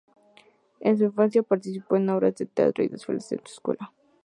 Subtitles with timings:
[0.79, 3.93] En su infancia participó en obras de teatro y desfiles en su escuela.